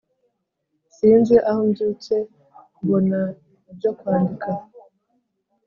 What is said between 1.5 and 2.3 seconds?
mbyutse